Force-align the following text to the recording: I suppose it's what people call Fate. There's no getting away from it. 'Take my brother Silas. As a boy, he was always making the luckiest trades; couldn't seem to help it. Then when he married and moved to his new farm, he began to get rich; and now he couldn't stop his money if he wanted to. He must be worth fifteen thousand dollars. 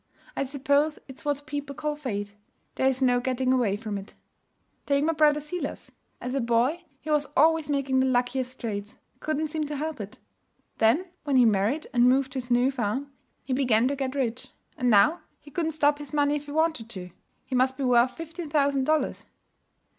I 0.35 0.41
suppose 0.41 0.97
it's 1.07 1.23
what 1.25 1.45
people 1.45 1.75
call 1.75 1.95
Fate. 1.95 2.33
There's 2.73 3.03
no 3.03 3.19
getting 3.19 3.53
away 3.53 3.77
from 3.77 3.99
it. 3.99 4.15
'Take 4.87 5.03
my 5.03 5.13
brother 5.13 5.39
Silas. 5.39 5.91
As 6.19 6.33
a 6.33 6.41
boy, 6.41 6.83
he 7.01 7.11
was 7.11 7.27
always 7.37 7.69
making 7.69 7.99
the 7.99 8.07
luckiest 8.07 8.59
trades; 8.59 8.97
couldn't 9.19 9.49
seem 9.49 9.67
to 9.67 9.75
help 9.75 10.01
it. 10.01 10.17
Then 10.79 11.05
when 11.23 11.35
he 11.35 11.45
married 11.45 11.85
and 11.93 12.09
moved 12.09 12.31
to 12.31 12.37
his 12.39 12.49
new 12.49 12.71
farm, 12.71 13.11
he 13.43 13.53
began 13.53 13.87
to 13.89 13.95
get 13.95 14.15
rich; 14.15 14.47
and 14.75 14.89
now 14.89 15.19
he 15.39 15.51
couldn't 15.51 15.69
stop 15.69 15.99
his 15.99 16.13
money 16.15 16.35
if 16.35 16.47
he 16.47 16.51
wanted 16.51 16.89
to. 16.89 17.11
He 17.45 17.53
must 17.53 17.77
be 17.77 17.83
worth 17.83 18.17
fifteen 18.17 18.49
thousand 18.49 18.85
dollars. 18.85 19.27